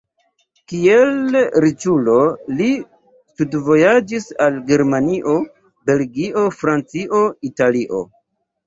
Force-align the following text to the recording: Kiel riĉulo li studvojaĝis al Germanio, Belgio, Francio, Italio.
Kiel 0.71 1.37
riĉulo 1.65 2.15
li 2.61 2.69
studvojaĝis 3.35 4.27
al 4.47 4.61
Germanio, 4.73 5.37
Belgio, 5.93 6.49
Francio, 6.65 7.27
Italio. 7.53 8.07